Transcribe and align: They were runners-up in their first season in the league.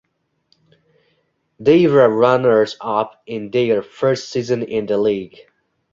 They 1.59 1.85
were 1.85 2.09
runners-up 2.09 3.21
in 3.27 3.51
their 3.51 3.83
first 3.83 4.29
season 4.29 4.63
in 4.63 4.87
the 4.87 4.97
league. 4.97 5.37